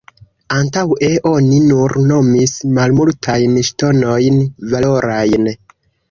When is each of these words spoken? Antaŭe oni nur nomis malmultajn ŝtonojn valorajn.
Antaŭe 0.59 1.09
oni 1.31 1.57
nur 1.65 1.93
nomis 2.11 2.53
malmultajn 2.77 3.53
ŝtonojn 3.67 4.39
valorajn. 4.71 5.47